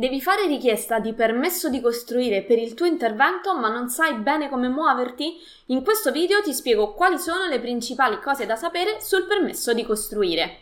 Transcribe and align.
Devi 0.00 0.22
fare 0.22 0.46
richiesta 0.46 0.98
di 0.98 1.12
permesso 1.12 1.68
di 1.68 1.78
costruire 1.78 2.40
per 2.40 2.56
il 2.56 2.72
tuo 2.72 2.86
intervento 2.86 3.54
ma 3.54 3.68
non 3.68 3.90
sai 3.90 4.14
bene 4.14 4.48
come 4.48 4.66
muoverti? 4.68 5.36
In 5.66 5.84
questo 5.84 6.10
video 6.10 6.40
ti 6.40 6.54
spiego 6.54 6.94
quali 6.94 7.18
sono 7.18 7.44
le 7.44 7.60
principali 7.60 8.18
cose 8.18 8.46
da 8.46 8.56
sapere 8.56 9.02
sul 9.02 9.26
permesso 9.26 9.74
di 9.74 9.84
costruire. 9.84 10.60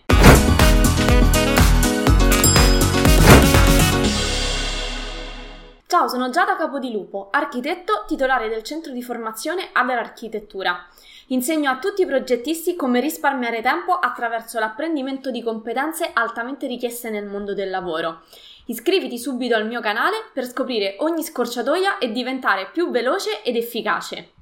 Ciao, 5.86 6.08
sono 6.08 6.30
Giada 6.30 6.56
Capodilupo, 6.56 7.28
architetto 7.30 8.06
titolare 8.08 8.48
del 8.48 8.64
centro 8.64 8.90
di 8.90 9.02
formazione 9.04 9.68
Aver 9.72 9.98
Architettura. 9.98 10.84
Insegno 11.28 11.70
a 11.70 11.78
tutti 11.78 12.02
i 12.02 12.06
progettisti 12.06 12.74
come 12.74 13.00
risparmiare 13.00 13.60
tempo 13.60 13.92
attraverso 13.92 14.58
l'apprendimento 14.58 15.30
di 15.30 15.42
competenze 15.42 16.10
altamente 16.12 16.66
richieste 16.66 17.10
nel 17.10 17.26
mondo 17.26 17.54
del 17.54 17.70
lavoro. 17.70 18.22
Iscriviti 18.70 19.18
subito 19.18 19.54
al 19.54 19.66
mio 19.66 19.80
canale 19.80 20.28
per 20.30 20.44
scoprire 20.44 20.96
ogni 20.98 21.22
scorciatoia 21.22 21.96
e 21.96 22.12
diventare 22.12 22.68
più 22.70 22.90
veloce 22.90 23.42
ed 23.42 23.56
efficace. 23.56 24.32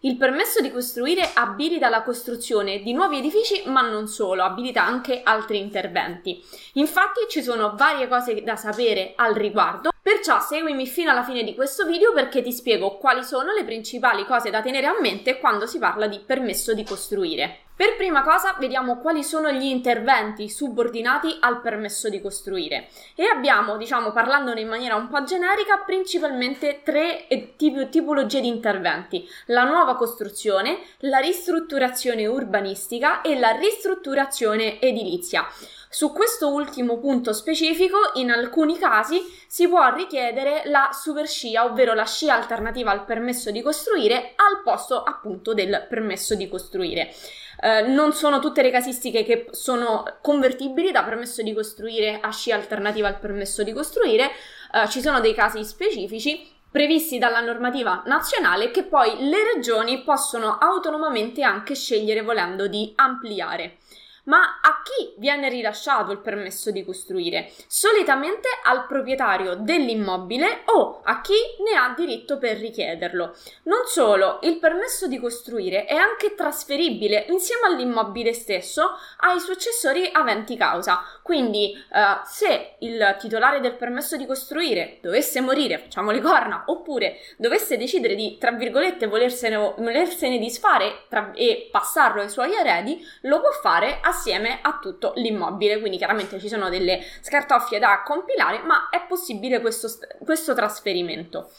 Il 0.00 0.16
permesso 0.16 0.62
di 0.62 0.72
costruire 0.72 1.32
abilita 1.34 1.90
la 1.90 2.02
costruzione 2.02 2.78
di 2.78 2.94
nuovi 2.94 3.18
edifici, 3.18 3.64
ma 3.66 3.82
non 3.82 4.06
solo, 4.06 4.42
abilita 4.42 4.82
anche 4.82 5.20
altri 5.22 5.58
interventi. 5.58 6.42
Infatti 6.74 7.26
ci 7.28 7.42
sono 7.42 7.74
varie 7.76 8.08
cose 8.08 8.42
da 8.42 8.56
sapere 8.56 9.12
al 9.16 9.34
riguardo, 9.34 9.90
perciò 10.00 10.40
seguimi 10.40 10.86
fino 10.86 11.10
alla 11.10 11.24
fine 11.24 11.44
di 11.44 11.54
questo 11.54 11.84
video 11.84 12.14
perché 12.14 12.40
ti 12.40 12.52
spiego 12.52 12.96
quali 12.96 13.22
sono 13.22 13.52
le 13.52 13.64
principali 13.64 14.24
cose 14.24 14.48
da 14.48 14.62
tenere 14.62 14.86
a 14.86 14.98
mente 14.98 15.38
quando 15.38 15.66
si 15.66 15.78
parla 15.78 16.06
di 16.06 16.20
permesso 16.24 16.72
di 16.72 16.84
costruire. 16.84 17.67
Per 17.78 17.94
prima 17.94 18.24
cosa 18.24 18.56
vediamo 18.58 18.98
quali 18.98 19.22
sono 19.22 19.52
gli 19.52 19.66
interventi 19.66 20.50
subordinati 20.50 21.36
al 21.38 21.60
permesso 21.60 22.08
di 22.08 22.20
costruire 22.20 22.88
e 23.14 23.26
abbiamo, 23.26 23.76
diciamo 23.76 24.10
parlandone 24.10 24.62
in 24.62 24.66
maniera 24.66 24.96
un 24.96 25.06
po' 25.06 25.22
generica, 25.22 25.84
principalmente 25.86 26.80
tre 26.82 27.28
eh, 27.28 27.54
tip- 27.54 27.88
tipologie 27.88 28.40
di 28.40 28.48
interventi. 28.48 29.24
La 29.46 29.62
nuova 29.62 29.94
costruzione, 29.94 30.80
la 31.02 31.18
ristrutturazione 31.18 32.26
urbanistica 32.26 33.20
e 33.20 33.38
la 33.38 33.52
ristrutturazione 33.52 34.80
edilizia. 34.80 35.46
Su 35.88 36.12
questo 36.12 36.52
ultimo 36.52 36.98
punto 36.98 37.32
specifico, 37.32 37.96
in 38.14 38.32
alcuni 38.32 38.76
casi 38.76 39.20
si 39.46 39.68
può 39.68 39.94
richiedere 39.94 40.62
la 40.64 40.90
super 40.92 41.28
scia, 41.28 41.64
ovvero 41.64 41.94
la 41.94 42.04
scia 42.04 42.34
alternativa 42.34 42.90
al 42.90 43.04
permesso 43.04 43.52
di 43.52 43.62
costruire 43.62 44.32
al 44.34 44.62
posto 44.64 45.00
appunto 45.00 45.54
del 45.54 45.86
permesso 45.88 46.34
di 46.34 46.48
costruire. 46.48 47.14
Eh, 47.60 47.82
non 47.82 48.12
sono 48.12 48.38
tutte 48.38 48.62
le 48.62 48.70
casistiche 48.70 49.24
che 49.24 49.48
sono 49.50 50.04
convertibili 50.22 50.92
da 50.92 51.02
permesso 51.02 51.42
di 51.42 51.52
costruire 51.52 52.20
a 52.20 52.30
scia 52.30 52.54
alternativa 52.54 53.08
al 53.08 53.18
permesso 53.18 53.64
di 53.64 53.72
costruire, 53.72 54.30
uh, 54.72 54.86
ci 54.88 55.00
sono 55.00 55.18
dei 55.18 55.34
casi 55.34 55.64
specifici 55.64 56.46
previsti 56.70 57.18
dalla 57.18 57.40
normativa 57.40 58.02
nazionale 58.06 58.70
che 58.70 58.84
poi 58.84 59.28
le 59.28 59.54
regioni 59.54 60.02
possono 60.02 60.58
autonomamente 60.58 61.42
anche 61.42 61.74
scegliere 61.74 62.22
volendo 62.22 62.68
di 62.68 62.92
ampliare. 62.94 63.78
Ma 64.28 64.60
a 64.60 64.82
chi 64.82 65.14
viene 65.16 65.48
rilasciato 65.48 66.12
il 66.12 66.18
permesso 66.18 66.70
di 66.70 66.84
costruire? 66.84 67.50
Solitamente 67.66 68.48
al 68.62 68.86
proprietario 68.86 69.54
dell'immobile 69.54 70.62
o 70.66 71.00
a 71.02 71.22
chi 71.22 71.34
ne 71.64 71.76
ha 71.78 71.94
diritto 71.96 72.36
per 72.36 72.58
richiederlo. 72.58 73.34
Non 73.64 73.86
solo, 73.86 74.38
il 74.42 74.58
permesso 74.58 75.06
di 75.06 75.18
costruire 75.18 75.86
è 75.86 75.94
anche 75.94 76.34
trasferibile 76.34 77.24
insieme 77.30 77.68
all'immobile 77.68 78.34
stesso 78.34 78.90
ai 79.20 79.40
successori 79.40 80.10
aventi 80.12 80.56
causa. 80.58 81.02
Quindi, 81.22 81.72
eh, 81.72 82.20
se 82.24 82.76
il 82.80 83.16
titolare 83.18 83.60
del 83.60 83.76
permesso 83.76 84.16
di 84.16 84.26
costruire 84.26 84.98
dovesse 85.00 85.40
morire, 85.40 85.78
facciamo 85.78 86.10
le 86.10 86.20
corna, 86.20 86.64
oppure 86.66 87.18
dovesse 87.38 87.78
decidere 87.78 88.14
di, 88.14 88.36
tra 88.38 88.52
virgolette, 88.52 89.06
volersene, 89.06 89.56
volersene 89.56 90.38
disfare 90.38 91.04
tra, 91.08 91.32
e 91.34 91.68
passarlo 91.70 92.20
ai 92.20 92.28
suoi 92.28 92.52
eredi, 92.54 93.02
lo 93.22 93.40
può 93.40 93.50
fare 93.52 94.00
a 94.02 94.12
assieme 94.18 94.58
a 94.60 94.78
tutto 94.80 95.12
l'immobile. 95.16 95.78
Quindi 95.78 95.96
chiaramente 95.96 96.38
ci 96.40 96.48
sono 96.48 96.68
delle 96.68 97.00
scartoffie 97.22 97.78
da 97.78 98.02
compilare, 98.04 98.58
ma 98.60 98.88
è 98.90 99.06
possibile 99.06 99.60
questo, 99.60 99.88
questo 100.24 100.54
trasferimento. 100.54 101.50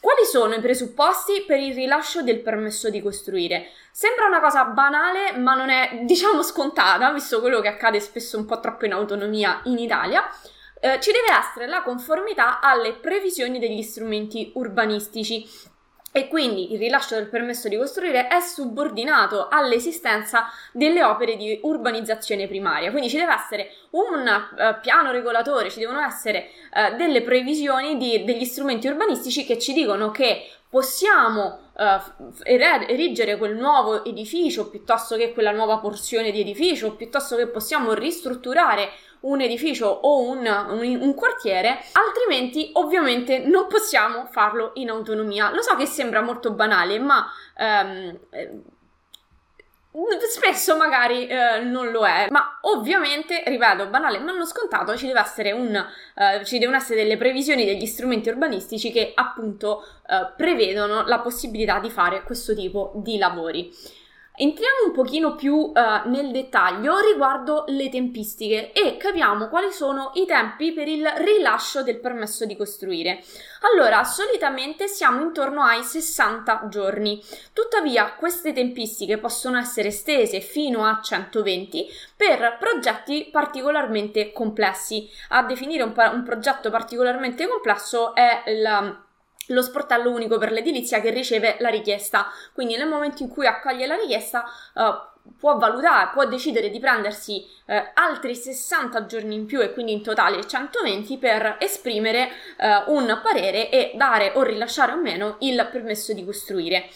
Quali 0.00 0.24
sono 0.24 0.54
i 0.54 0.60
presupposti 0.60 1.44
per 1.46 1.58
il 1.58 1.74
rilascio 1.74 2.22
del 2.22 2.40
permesso 2.40 2.88
di 2.88 3.02
costruire? 3.02 3.66
Sembra 3.92 4.28
una 4.28 4.40
cosa 4.40 4.64
banale, 4.64 5.32
ma 5.36 5.54
non 5.54 5.68
è, 5.68 6.00
diciamo, 6.04 6.42
scontata, 6.42 7.12
visto 7.12 7.40
quello 7.40 7.60
che 7.60 7.68
accade 7.68 8.00
spesso 8.00 8.38
un 8.38 8.46
po' 8.46 8.60
troppo 8.60 8.86
in 8.86 8.94
autonomia 8.94 9.60
in 9.64 9.76
Italia. 9.76 10.24
Eh, 10.80 10.98
ci 11.00 11.12
deve 11.12 11.38
essere 11.38 11.66
la 11.66 11.82
conformità 11.82 12.60
alle 12.60 12.94
previsioni 12.94 13.58
degli 13.58 13.82
strumenti 13.82 14.52
urbanistici 14.54 15.46
e 16.12 16.26
quindi 16.26 16.72
il 16.72 16.78
rilascio 16.78 17.14
del 17.14 17.28
permesso 17.28 17.68
di 17.68 17.76
costruire 17.76 18.26
è 18.26 18.40
subordinato 18.40 19.48
all'esistenza 19.48 20.50
delle 20.72 21.04
opere 21.04 21.36
di 21.36 21.58
urbanizzazione 21.62 22.48
primaria. 22.48 22.90
Quindi 22.90 23.08
ci 23.08 23.16
deve 23.16 23.32
essere 23.32 23.70
un 23.90 24.26
uh, 24.26 24.80
piano 24.80 25.12
regolatore, 25.12 25.70
ci 25.70 25.78
devono 25.78 26.00
essere 26.00 26.48
uh, 26.72 26.96
delle 26.96 27.22
previsioni 27.22 27.96
di, 27.96 28.24
degli 28.24 28.44
strumenti 28.44 28.88
urbanistici 28.88 29.44
che 29.44 29.58
ci 29.58 29.72
dicono 29.72 30.10
che 30.10 30.50
possiamo 30.68 31.70
uh, 31.76 32.32
erigere 32.44 33.36
quel 33.36 33.56
nuovo 33.56 34.04
edificio 34.04 34.68
piuttosto 34.68 35.16
che 35.16 35.32
quella 35.32 35.52
nuova 35.52 35.78
porzione 35.78 36.32
di 36.32 36.40
edificio, 36.40 36.94
piuttosto 36.94 37.36
che 37.36 37.46
possiamo 37.46 37.92
ristrutturare 37.92 38.90
un 39.20 39.40
edificio 39.40 39.86
o 39.86 40.22
un, 40.22 40.46
un, 40.46 40.98
un, 41.00 41.14
quartiere, 41.14 41.78
altrimenti 41.92 42.70
ovviamente 42.74 43.38
non 43.38 43.66
possiamo 43.66 44.26
farlo 44.30 44.72
in 44.74 44.90
autonomia. 44.90 45.50
Lo 45.52 45.62
so 45.62 45.74
che 45.76 45.86
sembra 45.86 46.22
molto 46.22 46.52
banale, 46.52 46.98
ma 46.98 47.26
ehm, 47.56 48.18
eh, 48.30 48.60
spesso 50.28 50.76
magari 50.76 51.26
eh, 51.26 51.60
non 51.60 51.90
lo 51.90 52.06
è, 52.06 52.28
ma 52.30 52.58
ovviamente, 52.62 53.42
ripeto, 53.44 53.88
banale 53.88 54.18
ma 54.20 54.32
non 54.32 54.46
scontato, 54.46 54.96
ci, 54.96 55.06
deve 55.06 55.20
essere 55.20 55.52
un, 55.52 55.74
eh, 55.74 56.44
ci 56.44 56.58
devono 56.58 56.76
essere 56.76 57.02
delle 57.02 57.16
previsioni 57.16 57.64
degli 57.64 57.86
strumenti 57.86 58.28
urbanistici 58.28 58.92
che 58.92 59.12
appunto 59.14 59.84
eh, 60.08 60.32
prevedono 60.36 61.04
la 61.06 61.18
possibilità 61.18 61.80
di 61.80 61.90
fare 61.90 62.22
questo 62.22 62.54
tipo 62.54 62.92
di 62.96 63.18
lavori. 63.18 63.98
Entriamo 64.42 64.86
un 64.86 64.92
pochino 64.92 65.34
più 65.34 65.54
uh, 65.54 66.08
nel 66.08 66.30
dettaglio 66.30 66.98
riguardo 67.00 67.64
le 67.68 67.90
tempistiche 67.90 68.72
e 68.72 68.96
capiamo 68.96 69.48
quali 69.48 69.70
sono 69.70 70.12
i 70.14 70.24
tempi 70.24 70.72
per 70.72 70.88
il 70.88 71.06
rilascio 71.18 71.82
del 71.82 72.00
permesso 72.00 72.46
di 72.46 72.56
costruire. 72.56 73.22
Allora, 73.70 74.02
solitamente 74.02 74.88
siamo 74.88 75.20
intorno 75.20 75.62
ai 75.62 75.82
60 75.82 76.68
giorni. 76.70 77.22
Tuttavia, 77.52 78.14
queste 78.14 78.54
tempistiche 78.54 79.18
possono 79.18 79.58
essere 79.58 79.88
estese 79.88 80.40
fino 80.40 80.86
a 80.86 81.02
120 81.02 81.86
per 82.16 82.56
progetti 82.58 83.28
particolarmente 83.30 84.32
complessi. 84.32 85.06
A 85.28 85.42
definire 85.42 85.82
un, 85.82 85.92
un 85.94 86.22
progetto 86.22 86.70
particolarmente 86.70 87.46
complesso 87.46 88.14
è 88.14 88.44
il 88.46 89.08
lo 89.50 89.62
sportello 89.62 90.10
unico 90.10 90.38
per 90.38 90.52
l'edilizia 90.52 91.00
che 91.00 91.10
riceve 91.10 91.56
la 91.60 91.68
richiesta. 91.68 92.26
Quindi 92.52 92.76
nel 92.76 92.88
momento 92.88 93.22
in 93.22 93.28
cui 93.28 93.46
accoglie 93.46 93.86
la 93.86 93.96
richiesta 93.96 94.44
uh, 94.74 95.32
può 95.38 95.56
valutare, 95.56 96.10
può 96.12 96.24
decidere 96.26 96.70
di 96.70 96.80
prendersi 96.80 97.44
uh, 97.66 97.74
altri 97.94 98.34
60 98.34 99.06
giorni 99.06 99.34
in 99.34 99.46
più 99.46 99.60
e 99.60 99.72
quindi 99.72 99.92
in 99.92 100.02
totale 100.02 100.46
120 100.46 101.18
per 101.18 101.56
esprimere 101.60 102.30
uh, 102.58 102.92
un 102.92 103.20
parere 103.22 103.70
e 103.70 103.92
dare 103.94 104.32
o 104.34 104.42
rilasciare 104.42 104.92
o 104.92 104.96
meno 104.96 105.36
il 105.40 105.68
permesso 105.70 106.12
di 106.12 106.24
costruire. 106.24 106.88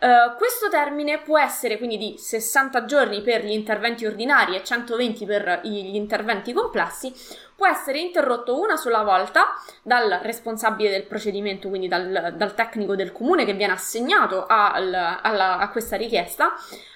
Uh, 0.00 0.36
questo 0.36 0.68
termine 0.68 1.18
può 1.18 1.38
essere 1.38 1.76
quindi 1.76 1.98
di 1.98 2.14
60 2.16 2.84
giorni 2.84 3.20
per 3.20 3.44
gli 3.44 3.50
interventi 3.50 4.06
ordinari 4.06 4.54
e 4.54 4.62
120 4.62 5.26
per 5.26 5.60
gli 5.64 5.96
interventi 5.96 6.52
complessi, 6.52 7.12
può 7.56 7.66
essere 7.66 7.98
interrotto 7.98 8.60
una 8.60 8.76
sola 8.76 9.02
volta 9.02 9.46
dal 9.82 10.20
responsabile 10.22 10.90
del 10.90 11.02
procedimento, 11.02 11.68
quindi 11.68 11.88
dal, 11.88 12.34
dal 12.36 12.54
tecnico 12.54 12.94
del 12.94 13.10
comune 13.10 13.44
che 13.44 13.54
viene 13.54 13.72
assegnato 13.72 14.46
al, 14.46 14.94
alla, 14.94 15.58
a 15.58 15.68
questa 15.70 15.96
richiesta, 15.96 16.54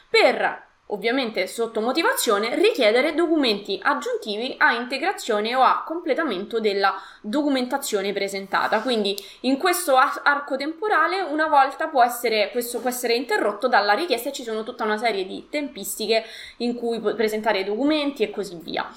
per 0.09 0.71
ovviamente 0.93 1.47
sotto 1.47 1.81
motivazione, 1.81 2.55
richiedere 2.55 3.15
documenti 3.15 3.79
aggiuntivi 3.83 4.55
a 4.59 4.73
integrazione 4.75 5.55
o 5.55 5.63
a 5.63 5.83
completamento 5.85 6.61
della 6.61 6.95
documentazione 7.21 8.13
presentata. 8.13 8.81
Quindi 8.81 9.17
in 9.41 9.57
questo 9.59 9.97
arco 9.97 10.57
temporale 10.57 11.21
una 11.21 11.49
volta 11.49 11.89
può 11.89 12.03
essere, 12.03 12.51
questo 12.53 12.81
può 12.81 12.89
essere 12.89 13.15
interrotto 13.15 13.69
dalla 13.69 13.95
richiesta 13.95 14.29
e 14.29 14.33
ci 14.33 14.43
sono 14.43 14.63
tutta 14.63 14.85
una 14.85 14.99
serie 14.99 15.27
di 15.27 15.49
tempistiche 15.51 16.25
in 16.59 16.75
cui 16.75 17.01
presentare 17.01 17.61
i 17.61 17.65
documenti 17.65 18.23
e 18.23 18.31
così 18.31 18.59
via. 18.63 18.89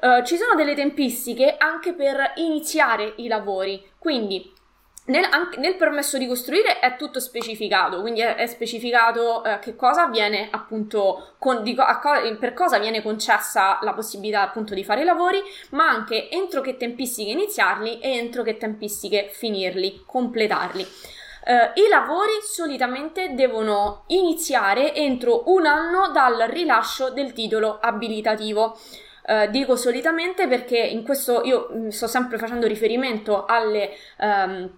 Uh, 0.00 0.22
ci 0.24 0.36
sono 0.36 0.54
delle 0.54 0.76
tempistiche 0.76 1.56
anche 1.58 1.92
per 1.92 2.34
iniziare 2.36 3.14
i 3.16 3.26
lavori, 3.26 3.84
quindi 3.98 4.52
nel, 5.08 5.26
anche, 5.30 5.58
nel, 5.58 5.76
permesso 5.76 6.18
di 6.18 6.26
costruire 6.26 6.80
è 6.80 6.96
tutto 6.96 7.20
specificato, 7.20 8.00
quindi 8.00 8.20
è, 8.20 8.34
è 8.34 8.46
specificato 8.46 9.42
eh, 9.42 9.58
che 9.58 9.74
cosa 9.74 10.06
viene 10.08 10.48
appunto, 10.50 11.34
con, 11.38 11.62
di, 11.62 11.74
a, 11.78 12.00
per 12.38 12.54
cosa 12.54 12.78
viene 12.78 13.02
concessa 13.02 13.78
la 13.82 13.94
possibilità 13.94 14.42
appunto 14.42 14.74
di 14.74 14.84
fare 14.84 15.02
i 15.02 15.04
lavori, 15.04 15.40
ma 15.70 15.88
anche 15.88 16.30
entro 16.30 16.60
che 16.60 16.76
tempistiche 16.76 17.30
iniziarli 17.30 18.00
e 18.00 18.16
entro 18.16 18.42
che 18.42 18.56
tempistiche 18.56 19.28
finirli, 19.32 20.02
completarli. 20.06 20.82
Uh, 20.82 21.80
I 21.80 21.88
lavori 21.88 22.32
solitamente 22.42 23.32
devono 23.32 24.04
iniziare 24.08 24.94
entro 24.94 25.44
un 25.46 25.64
anno 25.64 26.10
dal 26.10 26.36
rilascio 26.48 27.10
del 27.10 27.32
titolo 27.32 27.78
abilitativo. 27.80 28.78
Uh, 29.26 29.50
dico 29.50 29.76
solitamente 29.76 30.46
perché 30.46 30.78
in 30.78 31.02
questo 31.02 31.42
io 31.44 31.68
mm, 31.72 31.88
sto 31.88 32.06
sempre 32.06 32.36
facendo 32.36 32.66
riferimento 32.66 33.44
alle 33.46 33.90
um, 34.18 34.70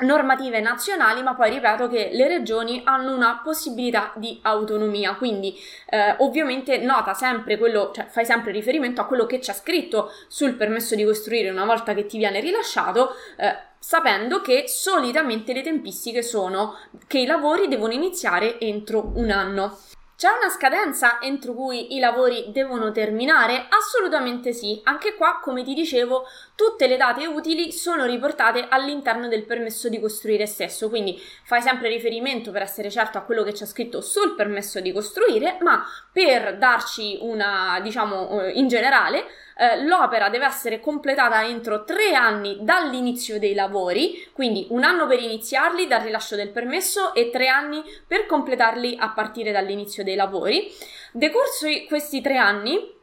normative 0.00 0.60
nazionali, 0.60 1.22
ma 1.22 1.34
poi 1.34 1.50
ripeto 1.50 1.88
che 1.88 2.10
le 2.12 2.28
regioni 2.28 2.82
hanno 2.84 3.14
una 3.14 3.40
possibilità 3.42 4.12
di 4.14 4.38
autonomia, 4.42 5.14
quindi 5.14 5.56
eh, 5.88 6.14
ovviamente 6.18 6.78
nota 6.78 7.14
sempre 7.14 7.58
quello, 7.58 7.90
cioè 7.94 8.06
fai 8.06 8.24
sempre 8.24 8.52
riferimento 8.52 9.00
a 9.00 9.06
quello 9.06 9.26
che 9.26 9.38
c'è 9.38 9.52
scritto 9.52 10.10
sul 10.28 10.54
permesso 10.54 10.94
di 10.94 11.04
costruire 11.04 11.50
una 11.50 11.64
volta 11.64 11.94
che 11.94 12.06
ti 12.06 12.18
viene 12.18 12.40
rilasciato, 12.40 13.14
eh, 13.36 13.56
sapendo 13.78 14.40
che 14.40 14.64
solitamente 14.66 15.52
le 15.52 15.62
tempistiche 15.62 16.22
sono 16.22 16.76
che 17.06 17.18
i 17.18 17.26
lavori 17.26 17.68
devono 17.68 17.92
iniziare 17.92 18.58
entro 18.60 19.12
un 19.14 19.30
anno. 19.30 19.78
C'è 20.18 20.30
una 20.36 20.50
scadenza 20.50 21.20
entro 21.20 21.52
cui 21.52 21.94
i 21.94 22.00
lavori 22.00 22.46
devono 22.48 22.90
terminare? 22.90 23.68
Assolutamente 23.68 24.52
sì. 24.52 24.80
Anche 24.82 25.14
qua, 25.14 25.38
come 25.40 25.62
ti 25.62 25.74
dicevo, 25.74 26.26
tutte 26.58 26.88
le 26.88 26.96
date 26.96 27.24
utili 27.24 27.70
sono 27.70 28.04
riportate 28.04 28.66
all'interno 28.68 29.28
del 29.28 29.44
permesso 29.44 29.88
di 29.88 30.00
costruire 30.00 30.44
stesso, 30.44 30.88
quindi 30.88 31.16
fai 31.44 31.62
sempre 31.62 31.88
riferimento 31.88 32.50
per 32.50 32.62
essere 32.62 32.90
certo 32.90 33.16
a 33.16 33.20
quello 33.20 33.44
che 33.44 33.52
c'è 33.52 33.64
scritto 33.64 34.00
sul 34.00 34.34
permesso 34.34 34.80
di 34.80 34.90
costruire, 34.90 35.58
ma 35.60 35.86
per 36.12 36.58
darci 36.58 37.18
una, 37.20 37.78
diciamo, 37.80 38.42
eh, 38.42 38.50
in 38.54 38.66
generale, 38.66 39.24
eh, 39.56 39.84
l'opera 39.84 40.30
deve 40.30 40.46
essere 40.46 40.80
completata 40.80 41.46
entro 41.46 41.84
tre 41.84 42.14
anni 42.14 42.58
dall'inizio 42.60 43.38
dei 43.38 43.54
lavori, 43.54 44.28
quindi 44.32 44.66
un 44.70 44.82
anno 44.82 45.06
per 45.06 45.20
iniziarli 45.20 45.86
dal 45.86 46.00
rilascio 46.00 46.34
del 46.34 46.50
permesso 46.50 47.14
e 47.14 47.30
tre 47.30 47.46
anni 47.46 47.84
per 48.04 48.26
completarli 48.26 48.96
a 48.98 49.10
partire 49.10 49.52
dall'inizio 49.52 50.02
dei 50.02 50.16
lavori. 50.16 50.68
Decorso 51.12 51.68
questi 51.86 52.20
tre 52.20 52.36
anni, 52.36 52.96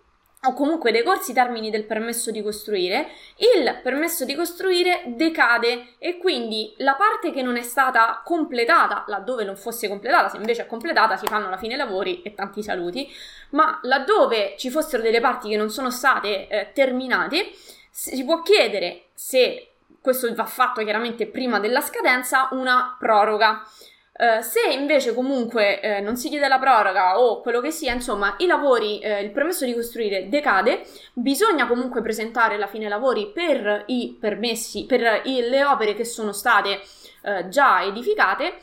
o 0.45 0.53
comunque 0.53 0.91
decorsi 0.91 1.31
i 1.31 1.33
termini 1.33 1.69
del 1.69 1.85
permesso 1.85 2.31
di 2.31 2.41
costruire, 2.41 3.09
il 3.37 3.79
permesso 3.81 4.25
di 4.25 4.35
costruire 4.35 5.03
decade 5.07 5.95
e 5.97 6.17
quindi 6.17 6.73
la 6.77 6.93
parte 6.93 7.31
che 7.31 7.41
non 7.41 7.57
è 7.57 7.61
stata 7.61 8.21
completata, 8.23 9.05
laddove 9.07 9.43
non 9.43 9.55
fosse 9.55 9.87
completata, 9.87 10.29
se 10.29 10.37
invece 10.37 10.63
è 10.63 10.67
completata 10.67 11.17
si 11.17 11.25
fanno 11.27 11.47
alla 11.47 11.57
fine 11.57 11.73
i 11.73 11.77
lavori 11.77 12.21
e 12.21 12.33
tanti 12.33 12.63
saluti, 12.63 13.11
ma 13.51 13.79
laddove 13.83 14.55
ci 14.57 14.69
fossero 14.69 15.01
delle 15.01 15.21
parti 15.21 15.49
che 15.49 15.57
non 15.57 15.69
sono 15.69 15.89
state 15.89 16.47
eh, 16.47 16.71
terminate, 16.73 17.51
si 17.89 18.23
può 18.23 18.41
chiedere 18.41 19.05
se 19.13 19.69
questo 20.01 20.31
va 20.35 20.45
fatto 20.45 20.83
chiaramente 20.83 21.25
prima 21.25 21.59
della 21.59 21.81
scadenza 21.81 22.49
una 22.51 22.95
proroga. 22.99 23.65
Uh, 24.17 24.41
se 24.41 24.71
invece 24.71 25.13
comunque 25.13 25.81
uh, 25.83 26.01
non 26.01 26.15
si 26.15 26.29
chiede 26.29 26.47
la 26.47 26.57
proroga 26.57 27.19
o 27.19 27.41
quello 27.41 27.59
che 27.59 27.69
sia, 27.69 27.91
insomma, 27.91 28.35
i 28.37 28.45
lavori, 28.45 29.01
uh, 29.03 29.21
il 29.21 29.31
permesso 29.31 29.65
di 29.65 29.73
costruire 29.73 30.29
decade, 30.29 30.85
bisogna 31.13 31.67
comunque 31.67 32.01
presentare 32.01 32.57
la 32.57 32.67
fine 32.67 32.87
lavori 32.87 33.29
per 33.33 33.83
i 33.87 34.15
permessi, 34.17 34.85
per 34.85 35.21
i, 35.25 35.41
le 35.41 35.65
opere 35.65 35.95
che 35.95 36.05
sono 36.05 36.31
state 36.31 36.81
già 37.49 37.83
edificate 37.83 38.57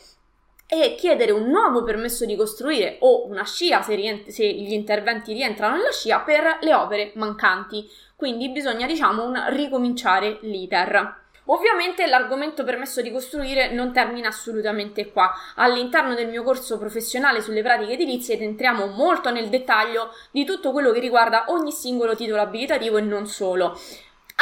e 0.69 0.95
chiedere 0.95 1.33
un 1.33 1.51
nuovo 1.51 1.83
permesso 1.83 2.25
di 2.25 2.37
costruire 2.37 2.97
o 3.01 3.27
una 3.27 3.45
scia 3.45 3.83
se, 3.83 3.95
rient- 3.97 4.29
se, 4.29 4.47
gli 4.47 4.73
interventi 4.73 5.35
rientrano 5.35 5.77
nella 5.77 5.91
scia 5.91 6.21
per 6.21 6.59
le 6.61 6.73
opere 6.73 7.13
mancanti. 7.17 7.87
Quindi 8.17 8.49
bisogna, 8.51 8.87
diciamo, 8.87 9.23
un, 9.23 9.45
ricominciare 9.49 10.39
l'iter. 10.43 11.22
Ovviamente 11.47 12.07
l'argomento 12.07 12.63
permesso 12.63 13.03
di 13.03 13.11
costruire 13.11 13.73
non 13.73 13.93
termina 13.93 14.29
assolutamente 14.29 15.11
qua. 15.11 15.33
All'interno 15.57 16.15
del 16.15 16.29
mio 16.29 16.43
corso 16.43 16.79
professionale 16.79 17.41
sulle 17.41 17.63
pratiche 17.63 17.93
edilizie 17.93 18.39
entriamo 18.39 18.87
molto 18.87 19.31
nel 19.31 19.49
dettaglio 19.49 20.15
di 20.31 20.45
tutto 20.45 20.71
quello 20.71 20.93
che 20.93 21.01
riguarda 21.01 21.47
ogni 21.49 21.73
singolo 21.73 22.15
titolo 22.15 22.43
abilitativo 22.43 22.99
e 22.99 23.03
non 23.03 23.27
solo. 23.27 23.77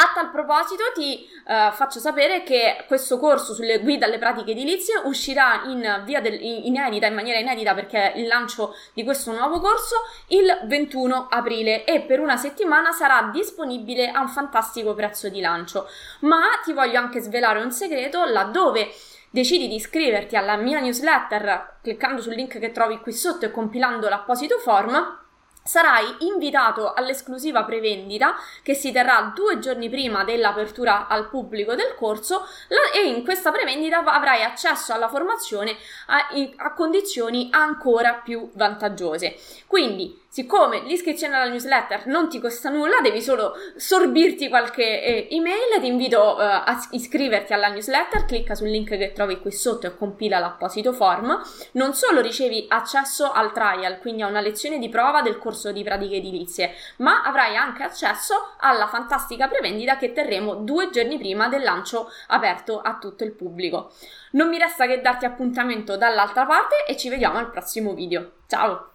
A 0.01 0.13
tal 0.15 0.31
proposito 0.31 0.81
ti 0.95 1.29
uh, 1.45 1.71
faccio 1.73 1.99
sapere 1.99 2.41
che 2.41 2.85
questo 2.87 3.19
corso 3.19 3.53
sulle 3.53 3.81
guide 3.81 4.05
alle 4.05 4.17
pratiche 4.17 4.49
edilizie 4.49 4.99
uscirà 5.03 5.61
in 5.65 6.01
via 6.05 6.19
del, 6.19 6.41
in, 6.41 6.65
inedita, 6.65 7.05
in 7.05 7.13
maniera 7.13 7.37
inedita 7.37 7.75
perché 7.75 8.11
è 8.11 8.17
il 8.17 8.25
lancio 8.25 8.73
di 8.95 9.03
questo 9.03 9.31
nuovo 9.31 9.59
corso 9.59 9.97
il 10.29 10.61
21 10.65 11.27
aprile 11.29 11.83
e 11.85 12.01
per 12.01 12.19
una 12.19 12.35
settimana 12.35 12.91
sarà 12.91 13.29
disponibile 13.31 14.09
a 14.09 14.21
un 14.21 14.29
fantastico 14.29 14.95
prezzo 14.95 15.29
di 15.29 15.39
lancio. 15.39 15.87
Ma 16.21 16.45
ti 16.63 16.73
voglio 16.73 16.97
anche 16.97 17.19
svelare 17.19 17.61
un 17.61 17.71
segreto 17.71 18.25
laddove 18.25 18.91
decidi 19.29 19.67
di 19.67 19.75
iscriverti 19.75 20.35
alla 20.35 20.55
mia 20.55 20.79
newsletter 20.79 21.77
cliccando 21.83 22.23
sul 22.23 22.33
link 22.33 22.57
che 22.57 22.71
trovi 22.71 22.97
qui 22.97 23.13
sotto 23.13 23.45
e 23.45 23.51
compilando 23.51 24.09
l'apposito 24.09 24.57
form 24.57 25.19
Sarai 25.63 26.15
invitato 26.19 26.93
all'esclusiva 26.93 27.63
prevendita 27.63 28.35
che 28.63 28.73
si 28.73 28.91
terrà 28.91 29.31
due 29.35 29.59
giorni 29.59 29.89
prima 29.89 30.23
dell'apertura 30.23 31.07
al 31.07 31.29
pubblico 31.29 31.75
del 31.75 31.95
corso 31.95 32.47
e 32.93 33.07
in 33.07 33.23
questa 33.23 33.51
prevendita 33.51 34.03
avrai 34.03 34.43
accesso 34.43 34.91
alla 34.91 35.07
formazione 35.07 35.75
a, 36.07 36.27
a 36.57 36.73
condizioni 36.73 37.49
ancora 37.51 38.15
più 38.15 38.49
vantaggiose. 38.53 39.37
Quindi 39.67 40.20
Siccome 40.33 40.83
l'iscrizione 40.83 41.35
alla 41.35 41.49
newsletter 41.49 42.07
non 42.07 42.29
ti 42.29 42.39
costa 42.39 42.69
nulla, 42.69 43.01
devi 43.01 43.21
solo 43.21 43.51
sorbirti 43.75 44.47
qualche 44.47 45.03
eh, 45.03 45.27
email, 45.29 45.81
ti 45.81 45.87
invito 45.87 46.39
eh, 46.39 46.45
a 46.45 46.87
iscriverti 46.91 47.51
alla 47.51 47.67
newsletter, 47.67 48.23
clicca 48.23 48.55
sul 48.55 48.69
link 48.69 48.95
che 48.95 49.11
trovi 49.11 49.41
qui 49.41 49.51
sotto 49.51 49.87
e 49.87 49.97
compila 49.97 50.39
l'apposito 50.39 50.93
form. 50.93 51.37
Non 51.73 51.93
solo 51.93 52.21
ricevi 52.21 52.63
accesso 52.69 53.29
al 53.29 53.51
trial, 53.51 53.99
quindi 53.99 54.21
a 54.21 54.27
una 54.27 54.39
lezione 54.39 54.79
di 54.79 54.87
prova 54.87 55.21
del 55.21 55.37
corso 55.37 55.73
di 55.73 55.83
pratiche 55.83 56.15
edilizie, 56.15 56.75
ma 56.99 57.23
avrai 57.23 57.57
anche 57.57 57.83
accesso 57.83 58.53
alla 58.59 58.87
fantastica 58.87 59.49
prevendita 59.49 59.97
che 59.97 60.13
terremo 60.13 60.55
due 60.55 60.91
giorni 60.91 61.17
prima 61.17 61.49
del 61.49 61.63
lancio 61.63 62.09
aperto 62.27 62.79
a 62.79 62.97
tutto 62.99 63.25
il 63.25 63.33
pubblico. 63.33 63.91
Non 64.31 64.47
mi 64.47 64.57
resta 64.57 64.87
che 64.87 65.01
darti 65.01 65.25
appuntamento 65.25 65.97
dall'altra 65.97 66.45
parte 66.45 66.85
e 66.87 66.95
ci 66.95 67.09
vediamo 67.09 67.37
al 67.37 67.51
prossimo 67.51 67.93
video. 67.93 68.31
Ciao! 68.47 68.90